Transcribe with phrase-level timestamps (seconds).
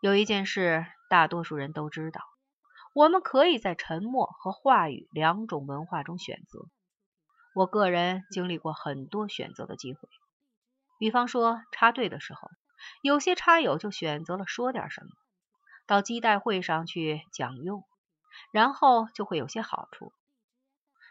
[0.00, 2.22] 有一件事，大多数人都知道，
[2.94, 6.66] 我们可以在沉默和话语两种文化中选择。
[7.52, 10.08] 我个人经历过很多选择的机会，
[11.00, 12.48] 比方说插队的时候，
[13.02, 15.10] 有些插友就选择了说点什么，
[15.84, 17.82] 到基代会上去讲用，
[18.52, 20.12] 然后就会有些好处。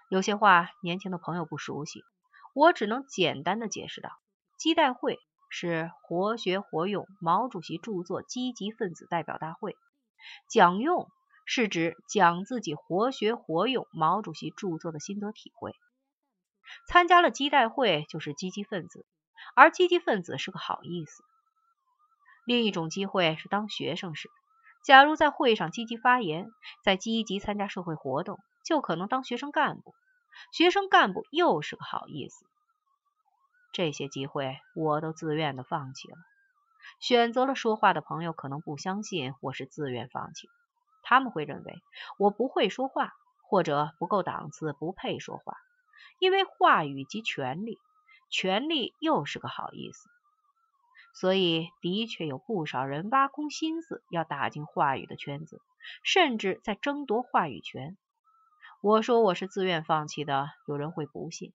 [0.08, 2.06] 有些话年轻的朋友不熟悉，
[2.54, 4.12] 我只能简单的解释道：
[4.58, 5.20] 基代会
[5.50, 9.76] 是活学活用毛主席著作积极分子代表大会，
[10.50, 11.08] 讲用
[11.46, 15.74] 是指讲自己活学活用毛主席著作的心得体会。
[16.88, 19.06] 参加了基代会就是积极分子，
[19.56, 21.24] 而积极分子是个好意思。
[22.46, 24.30] 另一种机会是当学生时，
[24.84, 26.50] 假如在会上积极发言，
[26.84, 28.38] 在积极参加社会活动。
[28.66, 29.96] 就可能当学生干部，
[30.52, 32.46] 学生干部又是个好意思。
[33.72, 36.18] 这些机会我都自愿的放弃了。
[37.00, 40.50] 选择了说话的朋友可能不相信我是自愿放弃，
[41.04, 41.82] 他们会认为
[42.18, 43.14] 我不会说话，
[43.50, 45.58] 或者不够档次，不配说话。
[46.20, 47.78] 因为话语及权力，
[48.32, 50.10] 权力又是个好意思，
[51.14, 55.62] 所以的确有不少人挖空心思要打进话语的圈子，
[56.04, 57.98] 甚至在争夺话语权。
[58.82, 61.54] 我说我是自愿放弃的，有人会不信。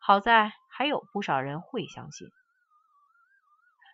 [0.00, 2.28] 好在还有不少人会相信。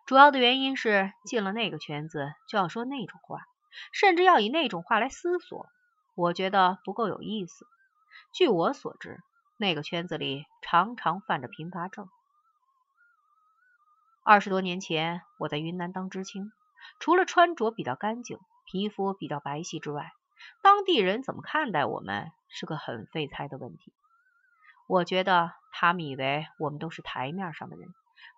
[0.07, 3.41] 主要的原因是进了那个圈子就要说那种话，
[3.93, 5.67] 甚至要以那种话来思索。
[6.15, 7.67] 我觉得不够有意思。
[8.33, 9.19] 据我所知，
[9.57, 12.09] 那个圈子里常常犯着贫乏症。
[14.23, 16.53] 二十多年前，我在云南当知青，
[17.01, 20.13] 除了穿着比较干净、皮肤比较白皙之外，
[20.63, 23.93] 当地人怎么看待我们是个很费猜的问题。
[24.87, 27.89] 我觉得他们以为我们都是台面上的人，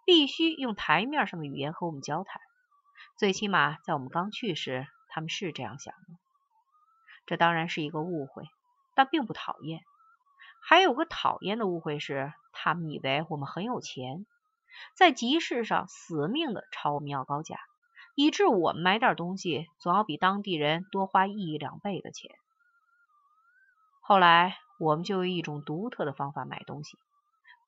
[0.05, 2.41] 必须用台面上的语言和我们交谈。
[3.19, 6.00] 最起码在我们刚去时，他们是这样想的。
[7.27, 8.44] 这当然是一个误会，
[8.94, 9.80] 但并不讨厌。
[10.61, 14.27] 还有个讨厌的误会是，他们以为我们很有钱，
[14.96, 17.58] 在集市上死命的朝我们要高价。
[18.14, 22.35] 以致我们买点东西总要比当地人多花一两倍的钱。
[24.01, 26.98] 后来我们就用一种独特的方法买东西，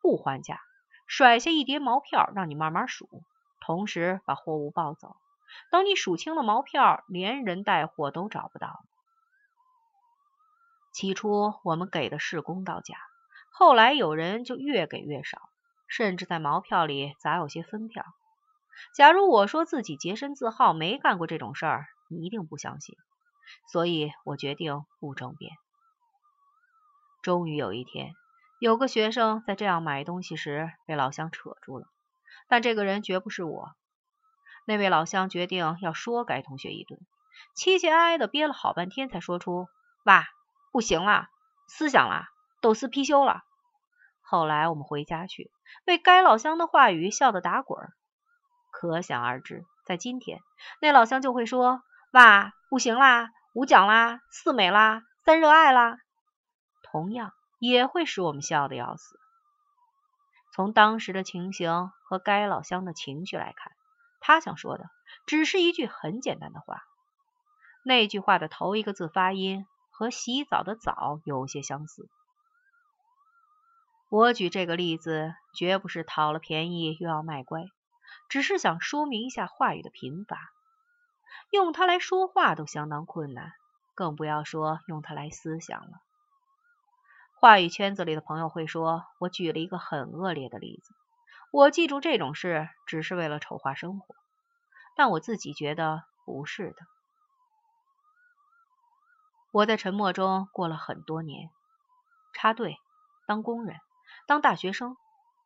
[0.03, 0.61] 不还价，
[1.07, 3.09] 甩下一叠毛票让你慢慢数，
[3.61, 5.17] 同时把货物抱走。
[5.71, 8.85] 等你数清了毛票，连人带货都找不到。
[10.93, 12.97] 起初我们给的是公道价，
[13.51, 15.39] 后来有人就越给越少，
[15.87, 18.05] 甚至在毛票里砸有些分票。
[18.95, 22.97] 假如我说自己洁身自好，没干过这种事儿，你一定不相信。
[23.73, 25.53] 所以我决定不争辩。
[27.23, 28.15] 终于有一天，
[28.61, 31.87] 有个学生在这样买东西时被老乡扯住了，
[32.49, 33.71] 但这个人绝不是我。
[34.65, 37.01] 那位老乡决定要说该同学一顿，
[37.57, 39.67] 凄凄哀哀的憋了好半天，才说出
[40.05, 40.27] ：“哇，
[40.73, 41.29] 不行了，
[41.67, 42.29] 思想啦，
[42.61, 43.43] 都是貔貅了。”
[44.23, 45.51] 后来我们回家去，
[45.87, 47.89] 为该老乡的话语笑得打滚。
[48.71, 50.41] 可想而知，在今天，
[50.81, 55.99] 那老乡就会说：“哇，不行啦，五讲啦，四美啦，三热爱啦。”
[56.91, 59.19] 同样也会使我们笑得要死。
[60.53, 63.73] 从当时的情形和该老乡的情绪来看，
[64.21, 64.91] 他想说的
[65.27, 66.83] 只是一句很简单的话。
[67.85, 72.09] 那句话的头一个字发音和洗澡的澡有些相似。
[74.11, 77.65] 我举这个例子，绝不是讨了便宜又要卖乖。
[78.29, 80.51] 只是想说明一下话语的贫乏，
[81.51, 83.53] 用它来说话都相当困难，
[83.95, 86.01] 更不要说用它来思想了。
[87.41, 90.93] 话语圈子里的朋友会说，我举了一个很恶劣的例子。
[91.53, 94.17] 我记住这种事只是为了丑化生活，
[94.97, 96.77] 但我自己觉得不是的。
[99.53, 101.49] 我在沉默中过了很多年，
[102.35, 102.77] 插队、
[103.25, 103.77] 当工人、
[104.27, 104.97] 当大学生，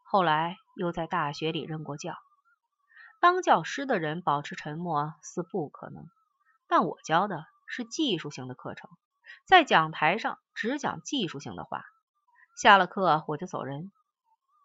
[0.02, 2.14] 后来又在大学里任过教。
[3.20, 6.06] 当教师的人保持沉默似不可能，
[6.68, 8.88] 但我教的是技术性的课程，
[9.44, 11.84] 在讲台上只讲技术性的话。
[12.56, 13.90] 下了课我就走人。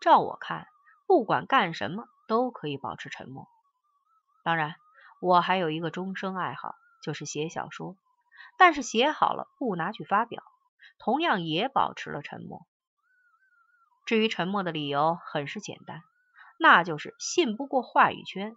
[0.02, 0.68] 照我看，
[1.08, 3.48] 不管干什么都可以保持沉默。
[4.44, 4.76] 当然，
[5.20, 7.96] 我还有一个终生爱好，就是写小说。
[8.58, 10.44] 但是写好了不拿去发表，
[11.00, 12.66] 同样也保持了沉默。
[14.06, 16.02] 至于沉默的理由，很是简单。
[16.60, 18.56] 那就是信不过话语圈。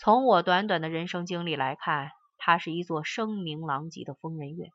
[0.00, 2.10] 从我短短的人生经历来看，
[2.46, 4.70] 它是一座声名狼藉的疯人院。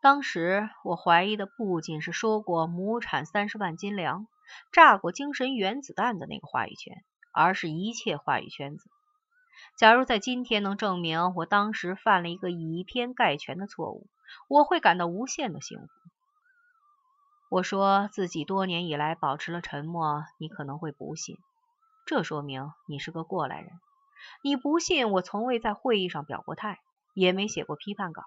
[0.00, 4.26] 当时我怀疑的不仅是说过亩产三十万斤粮、
[4.72, 8.90] 炸过精神原子弹的那个话语权，而是一切话语圈子。
[9.76, 14.08] 假如在今天能证明我当时犯了一个以偏概全的错误，
[14.48, 15.88] 我会感到无限的幸福。
[17.48, 21.38] 我说自己多年以来保持了沉默，你可能会不信，
[22.06, 23.70] 这说明你是个过来人。
[24.42, 26.78] 你不信我从未在会议上表过态，
[27.14, 28.22] 也没写过批判稿。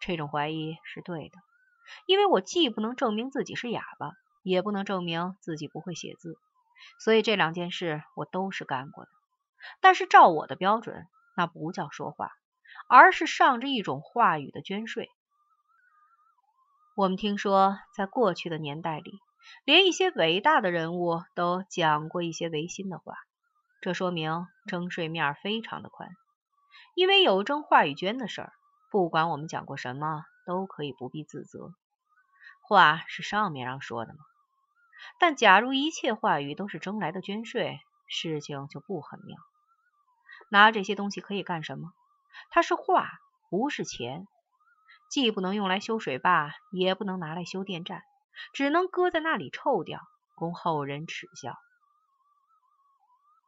[0.00, 1.38] 这种怀疑是对的，
[2.06, 4.12] 因为我既不能证明自己是哑巴，
[4.42, 6.36] 也不能证明自己不会写字，
[6.98, 9.10] 所以这两件事我都是干过的。
[9.80, 11.06] 但是照我的标准，
[11.36, 12.32] 那不叫说话，
[12.88, 15.08] 而是上着一种话语的捐税。
[16.96, 19.18] 我们听说，在过去的年代里，
[19.64, 23.14] 连一些伟大的人物都讲过一些违心的话，
[23.84, 26.08] 这说明征税面非常的宽，
[26.94, 28.54] 因为有征话语捐的事儿。
[28.90, 31.70] 不管我们讲过什么，都可以不必自责。
[32.62, 34.20] 话是上面让说的嘛？
[35.20, 37.78] 但假如一切话语都是征来的捐税，
[38.08, 39.36] 事情就不很妙。
[40.48, 41.92] 拿这些东西可以干什么？
[42.48, 43.10] 它是话，
[43.50, 44.26] 不是钱，
[45.10, 48.02] 既不能用来修水坝，也不能拿来修电站，
[48.54, 50.00] 只能搁在那里臭掉，
[50.36, 51.54] 供后人耻笑。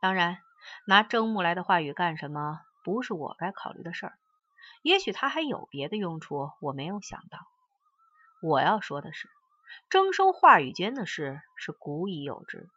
[0.06, 0.38] 当然，
[0.85, 4.12] 拿征木来的话语干什么，不是我该考虑的事儿。
[4.82, 7.41] 也许他还有别的用处，我没有想到。
[8.41, 9.29] 我要说的是，
[9.91, 12.69] 征收话语间的事是古已有之。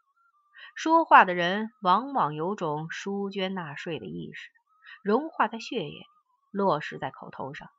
[0.74, 4.50] 说话的人往往有种输捐纳税的意识，
[5.04, 6.08] 融化在血液，
[6.50, 7.70] 落实在口头上。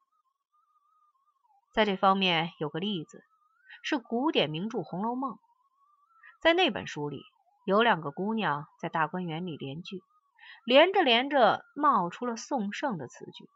[1.72, 3.24] 在这方面有个例子，
[3.82, 5.32] 是古典名著《红楼梦》。
[6.40, 7.24] 在那本书里，
[7.70, 10.02] 有两个姑娘在大观园里联句，
[10.64, 13.48] 连着连着冒出了宋盛的词句。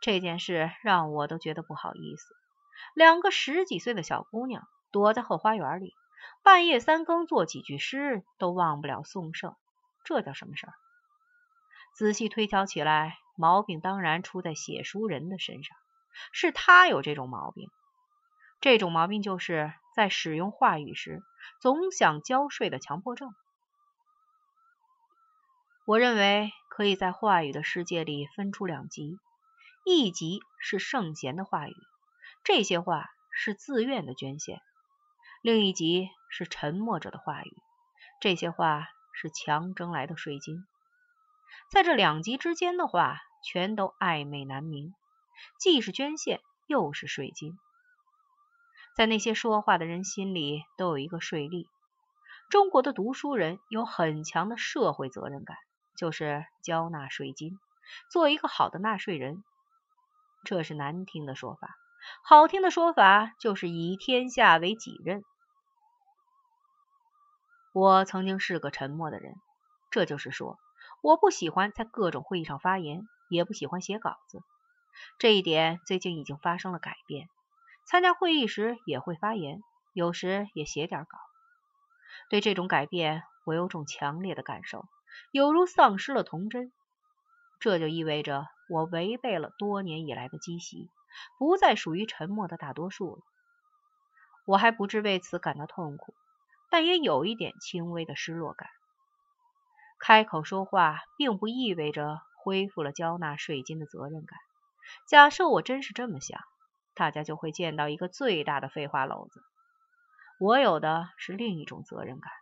[0.00, 2.34] 这件事让我都觉得不好意思。
[2.92, 5.94] 两个十几岁的小姑娘躲在后花园里，
[6.42, 9.54] 半夜三更做几句诗，都忘不了宋盛，
[10.04, 10.74] 这叫什么事儿？
[11.94, 15.78] 仔细推敲起来，毛病当然出在写书人的身上，
[16.32, 17.70] 是他有这种毛病。
[18.60, 21.22] 这种毛病就是在使用话语时
[21.58, 23.34] 总想交税的强迫症。
[25.86, 29.18] 我认为可以在话语的世界里分出两极。
[29.86, 31.76] 一级是圣贤的话语，
[32.44, 34.58] 这些话是自愿的捐献；
[35.42, 37.56] 另一级是沉默者的话语，
[38.20, 40.66] 这些话是强征来的税金。
[41.70, 44.92] 在这两极之间的话，全都暧昧难明，
[45.58, 47.56] 既是捐献，又是税金。
[48.96, 51.66] 在那些说话的人心里，都有一个税吏。
[52.48, 55.58] 中国的读书人有很强的社会责任感，
[55.98, 57.58] 就是交纳税金，
[58.10, 59.44] 做一个好的纳税人。
[60.44, 61.76] 这是难听的说法，
[62.24, 65.22] 好听的说法就是以天下为己任。
[67.74, 69.34] 我曾经是个沉默的人，
[69.90, 70.56] 这就是说，
[71.02, 74.40] 我不喜欢在各种会议上发言，也不喜欢写稿子。
[75.18, 77.28] 这一点最近已经发生了改变。
[77.86, 79.62] 参加会议时也会发言，
[79.94, 81.18] 有时也写点稿。
[82.28, 84.84] 对这种改变，我有种强烈的感受，
[85.32, 86.72] 有如丧失了童真。
[87.60, 88.46] 这就意味着。
[88.68, 90.90] 我违背了多年以来的积习，
[91.38, 93.22] 不再属于沉默的大多数了。
[94.44, 96.14] 我还不至为此感到痛苦，
[96.68, 98.68] 但也有一点轻微的失落感。
[100.00, 104.36] 开口说话，并不意味着恢复了交纳税金的责任感。
[105.06, 106.40] 假设我真是这么想，
[106.96, 109.40] 大家就会见到一个最大的废话篓子。
[110.40, 112.32] 我有的是另一种责任感。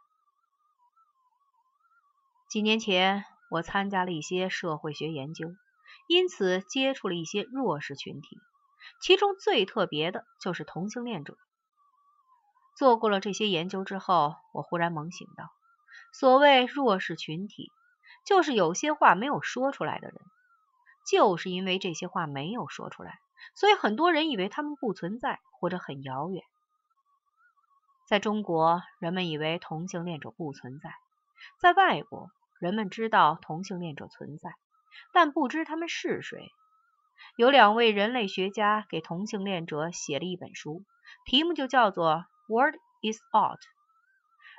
[2.48, 5.54] 几年前，我参加了一些社会学研究。
[6.06, 8.38] 因此，接触了一些弱势群体，
[9.00, 11.38] 其中最特别的就是同性恋者。
[12.76, 15.50] 做过了这些研究之后，我忽然猛醒到，
[16.12, 17.72] 所谓弱势群体，
[18.26, 20.20] 就是有些话没有说出来的人。
[21.06, 23.18] 就是因为这些话没有说出来，
[23.54, 26.42] 所以很多人以为他们不存在或者很遥远。
[28.06, 30.90] 在中国，人们以为同性恋者不存在；
[31.58, 34.54] 在外国，人们知道同性恋者存在。
[35.12, 36.52] 但不知他们是谁。
[37.36, 40.84] 有两位人类学家给同性恋者写了一本书，
[41.24, 43.58] 题目就叫做《Word Is Out》。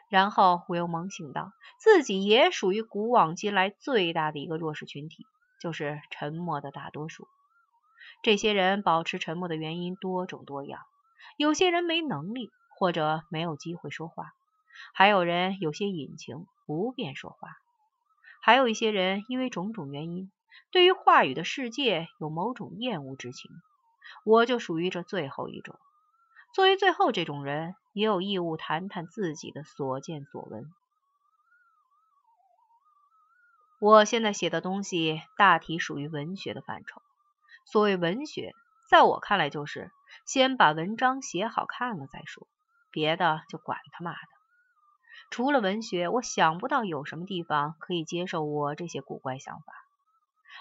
[0.10, 5.26] 然后我又猛醒到，自己也属于古往今来最大的一个弱势群体，
[5.62, 7.28] 就是沉默的大多数。
[8.26, 10.82] 这些人保持沉默的原因多种多样，
[11.38, 14.34] 有些人没能力或者没有机会说话，
[14.96, 17.50] 还有人有些隐情，不便说话。
[18.42, 20.32] 还有一些人因为种种原因，
[20.72, 23.52] 对于话语的世界有某种厌恶之情，
[24.24, 25.78] 我就属于这最后一种。
[26.52, 30.74] 作为最后这种人，也有义务谈谈自己的所见所闻。
[33.80, 37.04] 我现在写的东西大体属于文学的范畴。
[37.66, 38.54] 所谓文学，
[38.90, 39.92] 在我看来就是
[40.26, 42.48] 先把文章写好看了再说，
[42.92, 44.18] 别的就管他妈的。
[45.32, 49.74] 除了文学，我想不到有什么地方可以接受我这些古怪想法。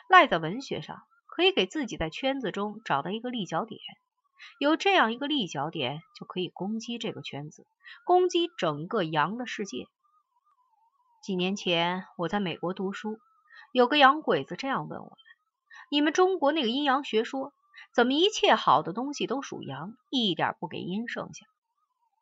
[0.09, 3.81] 赖在文学上，可以给自己在圈子中找到一个立脚点。
[4.59, 7.67] 有这样一个立脚点，就可以攻击这个圈子，
[8.05, 9.87] 攻击整个洋的世界。
[11.23, 13.19] 几年前我在美国读书，
[13.73, 15.17] 有个洋鬼子这样问我
[15.95, 17.53] ：“你们中国那个阴阳学说，
[17.93, 21.47] 怎么一切好的东西都属阳，一点不给阴剩下？”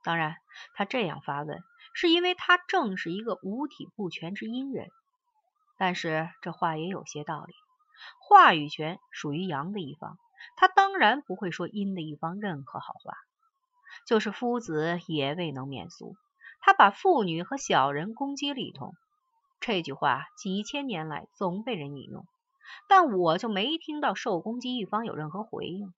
[0.05, 0.37] 当然，
[0.75, 1.59] 他这样发问，
[1.95, 4.91] 是因为他正是一个五体不全之阴人。
[5.79, 7.55] 但是这话也有些道理，
[8.21, 10.19] 话语权属于阳的一方，
[10.59, 13.14] 他当然不会说阴的一方任何好话。
[14.07, 16.14] 就是夫子也未能免俗。
[16.61, 18.93] 他把妇女和小人攻击了一通，
[19.61, 22.26] 这句话几千年来总被人引用，
[22.88, 25.93] 但我就没听到受攻击一方有任何回应。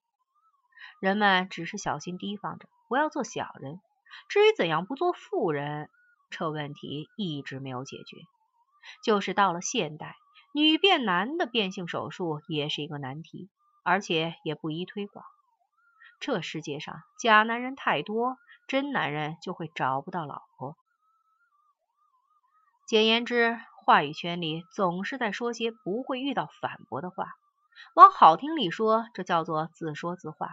[1.00, 3.80] 人们只是小心提防着，不要做小人。
[4.28, 5.90] 至于怎样不做富人，
[6.30, 8.18] 这问题一直没有解决。
[9.02, 10.16] 就是到了现代，
[10.52, 13.48] 女变男的变性手术也是一个难题，
[13.82, 15.24] 而且也不宜推广。
[16.20, 18.36] 这世界上假男人太多。
[18.66, 20.74] 真男人就会找不到老婆。
[22.86, 27.34] 简言之，话语圈里总是在说些不会遇到反驳的话。
[27.94, 30.48] 往好听里说，这叫做自说自话；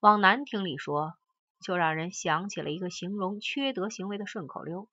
[0.00, 1.14] 往难听里说，
[1.62, 4.88] 就让人想起了一个形容缺德行为的顺口溜：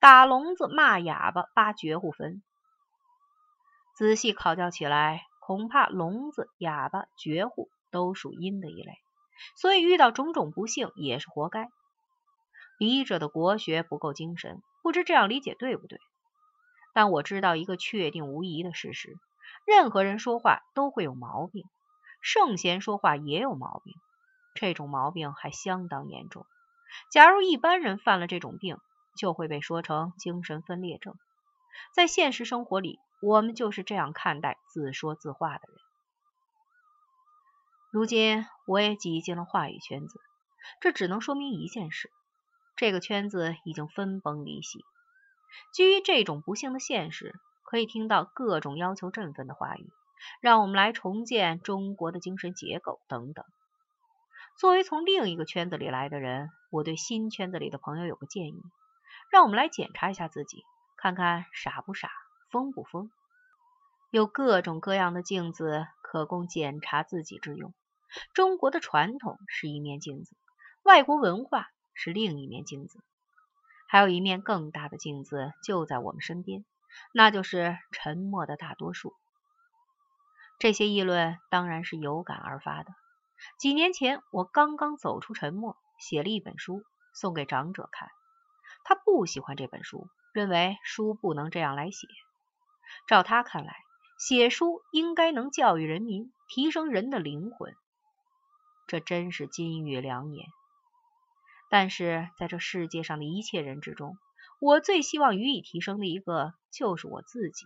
[0.00, 2.42] 打聋子、骂哑巴、扒绝户坟。
[3.94, 8.94] 仔细考究起来，恐怕聋子、哑巴、绝户都属阴的一类，
[9.56, 11.68] 所以遇到种种不幸也是活该。
[12.78, 16.00] 笔者的国学不够精神，不知这样理解对不对？
[16.92, 19.16] 但我知道一个确定无疑的事实：
[19.66, 21.64] 任何人说话都会有毛病，
[22.20, 23.94] 圣贤说话也有毛病，
[24.54, 26.46] 这种毛病还相当严重。
[27.10, 28.78] 假如一般人犯了这种病，
[29.16, 31.14] 就会被说成精神分裂症。
[31.94, 35.76] 在现实生活里，我们就是这样看待自说自话的人。
[37.92, 40.20] 如今我也挤进了话语圈子，
[40.80, 42.10] 这只能说明一件事。
[42.76, 44.84] 这个圈子已经分崩离析。
[45.72, 49.90] 基于这种不幸的现实，可以听到各种要求振奋的话语，
[50.40, 53.44] 让我们来重建中国的精神结构等等。
[54.56, 58.62] 作为从另一个圈子里来的人，我对新圈子里的朋友有个建议：
[59.30, 60.64] 让我们来检查一下自己，
[60.96, 62.10] 看看傻不傻，
[62.50, 63.10] 疯不疯。
[64.10, 67.72] 有各种各样的镜子可供检查自己之用。
[68.34, 70.36] 中国的传统是一面镜子，
[70.82, 71.68] 外国文化。
[71.92, 73.02] 是另一面镜子，
[73.90, 76.64] 还有一面更大的镜子就在我们身边，
[77.12, 79.14] 那就是沉默的大多数。
[80.60, 82.92] 这些议论当然是有感而发的。
[83.58, 88.10] 几年前，我刚刚走出沉默，写了一本书送给长者看，
[88.84, 92.06] 他不喜欢这本书，认为书不能这样来写。
[93.08, 93.74] 照他看来，
[94.20, 97.74] 写书应该能教育人民，提升人的灵魂。
[98.86, 100.46] 这真是金玉良言。
[101.70, 104.18] 但是在这世界上的一切人之中，
[104.60, 107.64] 我最希望予以提升的一个就是我自己。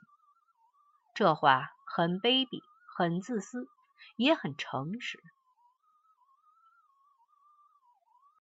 [1.15, 2.61] 这话很卑鄙，
[2.97, 3.67] 很自私，
[4.17, 5.19] 也很诚实。